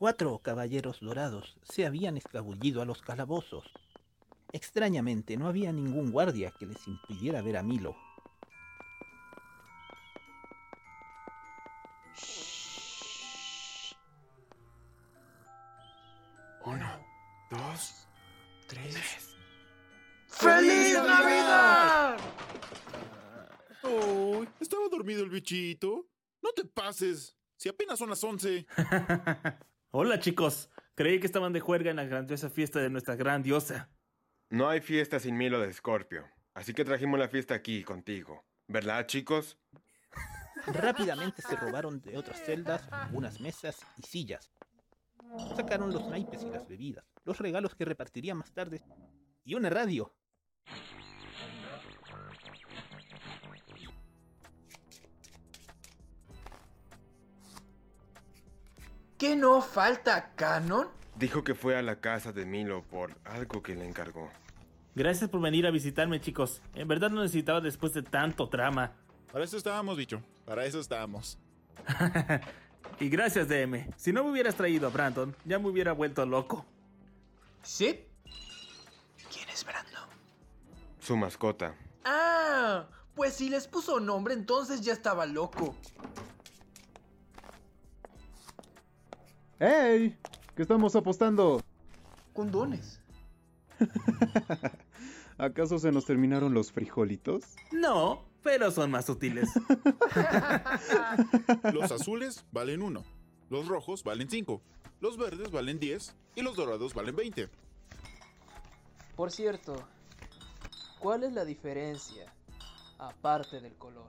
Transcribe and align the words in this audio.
Cuatro 0.00 0.38
caballeros 0.38 1.00
dorados 1.00 1.58
se 1.62 1.84
habían 1.84 2.16
escabullido 2.16 2.80
a 2.80 2.86
los 2.86 3.02
calabozos. 3.02 3.70
Extrañamente 4.50 5.36
no 5.36 5.46
había 5.46 5.74
ningún 5.74 6.10
guardia 6.10 6.54
que 6.58 6.64
les 6.64 6.88
impidiera 6.88 7.42
ver 7.42 7.58
a 7.58 7.62
Milo. 7.62 7.94
Uno, 16.64 17.06
dos, 17.50 18.08
tres. 18.68 19.36
¡Feliz 20.28 20.94
Navidad! 20.94 22.16
Oh, 23.82 24.46
estaba 24.60 24.88
dormido 24.88 25.22
el 25.24 25.28
bichito. 25.28 26.08
No 26.40 26.52
te 26.52 26.64
pases. 26.64 27.36
Si 27.58 27.68
apenas 27.68 27.98
son 27.98 28.08
las 28.08 28.24
once. 28.24 28.66
Hola 29.92 30.20
chicos, 30.20 30.70
creí 30.94 31.18
que 31.18 31.26
estaban 31.26 31.52
de 31.52 31.58
juerga 31.58 31.90
en 31.90 31.96
la 31.96 32.04
grandiosa 32.04 32.48
fiesta 32.48 32.78
de 32.78 32.90
nuestra 32.90 33.16
gran 33.16 33.42
diosa. 33.42 33.90
No 34.48 34.68
hay 34.68 34.80
fiesta 34.80 35.18
sin 35.18 35.36
Milo 35.36 35.58
de 35.58 35.68
Escorpio, 35.68 36.28
así 36.54 36.72
que 36.72 36.84
trajimos 36.84 37.18
la 37.18 37.26
fiesta 37.26 37.56
aquí 37.56 37.82
contigo. 37.82 38.44
¿Verdad, 38.68 39.08
chicos? 39.08 39.58
Rápidamente 40.66 41.42
se 41.42 41.56
robaron 41.56 42.00
de 42.02 42.16
otras 42.16 42.40
celdas 42.40 42.88
unas 43.12 43.40
mesas 43.40 43.84
y 43.96 44.06
sillas. 44.06 44.52
Sacaron 45.56 45.92
los 45.92 46.06
naipes 46.06 46.44
y 46.44 46.50
las 46.50 46.68
bebidas, 46.68 47.04
los 47.24 47.38
regalos 47.38 47.74
que 47.74 47.84
repartirían 47.84 48.38
más 48.38 48.52
tarde, 48.52 48.84
y 49.42 49.56
una 49.56 49.70
radio. 49.70 50.14
¿Qué 59.20 59.36
no 59.36 59.60
falta, 59.60 60.32
Canon? 60.34 60.88
Dijo 61.14 61.44
que 61.44 61.54
fue 61.54 61.76
a 61.76 61.82
la 61.82 61.96
casa 61.96 62.32
de 62.32 62.46
Milo 62.46 62.82
por 62.84 63.18
algo 63.26 63.62
que 63.62 63.74
le 63.74 63.86
encargó. 63.86 64.30
Gracias 64.94 65.28
por 65.28 65.42
venir 65.42 65.66
a 65.66 65.70
visitarme 65.70 66.22
chicos. 66.22 66.62
En 66.74 66.88
verdad 66.88 67.10
no 67.10 67.20
necesitaba 67.20 67.60
después 67.60 67.92
de 67.92 68.02
tanto 68.02 68.46
drama. 68.46 68.92
Para 69.30 69.44
eso 69.44 69.58
estábamos, 69.58 69.98
bicho. 69.98 70.22
Para 70.46 70.64
eso 70.64 70.80
estábamos. 70.80 71.36
y 72.98 73.10
gracias 73.10 73.46
DM. 73.46 73.90
Si 73.94 74.10
no 74.10 74.24
me 74.24 74.30
hubieras 74.30 74.54
traído 74.54 74.86
a 74.86 74.90
Brandon, 74.90 75.36
ya 75.44 75.58
me 75.58 75.68
hubiera 75.68 75.92
vuelto 75.92 76.24
loco. 76.24 76.64
¿Sí? 77.62 78.06
¿Quién 79.30 79.50
es 79.50 79.66
Brandon? 79.66 80.08
Su 80.98 81.14
mascota. 81.18 81.74
Ah, 82.06 82.86
pues 83.14 83.34
si 83.34 83.50
les 83.50 83.68
puso 83.68 84.00
nombre 84.00 84.32
entonces 84.32 84.80
ya 84.80 84.94
estaba 84.94 85.26
loco. 85.26 85.76
¡Hey! 89.62 90.16
¿Qué 90.56 90.62
estamos 90.62 90.96
apostando? 90.96 91.60
Condones. 92.32 92.98
¿Acaso 95.36 95.78
se 95.78 95.92
nos 95.92 96.06
terminaron 96.06 96.54
los 96.54 96.72
frijolitos? 96.72 97.44
No, 97.70 98.24
pero 98.42 98.70
son 98.70 98.90
más 98.90 99.10
útiles. 99.10 99.50
Los 101.74 101.92
azules 101.92 102.46
valen 102.52 102.80
uno. 102.80 103.04
Los 103.50 103.68
rojos 103.68 104.02
valen 104.02 104.30
cinco. 104.30 104.62
Los 104.98 105.18
verdes 105.18 105.50
valen 105.50 105.78
10 105.78 106.16
y 106.36 106.42
los 106.42 106.56
dorados 106.56 106.94
valen 106.94 107.16
20. 107.16 107.50
Por 109.14 109.30
cierto, 109.30 109.86
¿cuál 111.00 111.24
es 111.24 111.34
la 111.34 111.44
diferencia 111.44 112.32
aparte 112.98 113.60
del 113.60 113.74
color? 113.74 114.08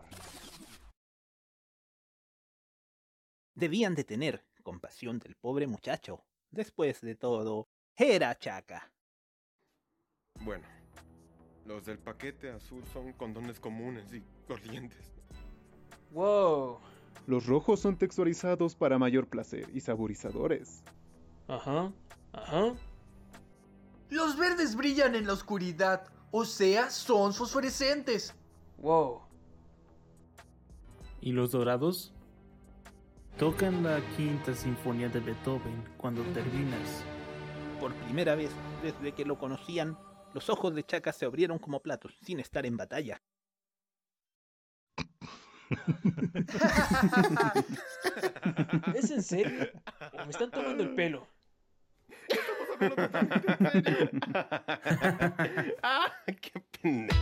Debían 3.54 3.96
de 3.96 4.06
tener 4.06 4.46
compasión 4.62 5.20
del 5.20 5.36
pobre 5.36 5.68
muchacho. 5.68 6.24
Después 6.50 7.02
de 7.02 7.16
todo, 7.16 7.68
era 7.96 8.38
Chaca. 8.38 8.92
Bueno, 10.42 10.66
los 11.66 11.86
del 11.86 12.00
paquete 12.00 12.52
azul 12.52 12.84
son 12.92 13.14
condones 13.14 13.60
comunes 13.60 14.14
y 14.14 14.24
corrientes. 14.48 15.14
¡Wow! 16.12 16.80
Los 17.28 17.46
rojos 17.46 17.80
son 17.80 17.98
texturizados 17.98 18.76
para 18.76 18.98
mayor 18.98 19.28
placer 19.28 19.70
y 19.74 19.80
saborizadores. 19.80 20.84
Ajá, 21.48 21.92
ajá. 22.34 22.74
Los 24.10 24.38
verdes 24.38 24.76
brillan 24.76 25.16
en 25.16 25.28
la 25.28 25.34
oscuridad, 25.34 26.08
o 26.32 26.44
sea, 26.44 26.90
son 26.90 27.34
fosforescentes. 27.34 28.36
¡Wow! 28.80 29.22
¿Y 31.22 31.32
los 31.32 31.52
dorados? 31.52 32.14
Tocan 33.42 33.82
la 33.82 34.00
quinta 34.16 34.54
sinfonía 34.54 35.10
de 35.10 35.20
Beethoven 35.20 35.84
cuando 35.98 36.22
terminas. 36.26 37.04
Por 37.80 37.92
primera 37.96 38.36
vez 38.36 38.52
desde 38.84 39.14
que 39.14 39.26
lo 39.26 39.40
conocían, 39.40 39.98
los 40.36 40.48
ojos 40.52 40.76
de 40.76 40.84
Chaca 40.84 41.12
se 41.12 41.26
abrieron 41.26 41.58
como 41.58 41.80
platos, 41.80 42.16
sin 42.22 42.40
estar 42.40 42.68
en 42.68 42.78
batalla. 42.78 43.20
¿Es 48.94 49.10
en 49.10 49.24
serio? 49.24 49.72
¿O 50.14 50.18
me 50.24 50.30
están 50.30 50.52
tomando 50.52 50.84
el 50.84 50.94
pelo? 50.94 51.28
ah, 55.82 56.14
qué 56.40 56.64
pendejo. 56.80 57.21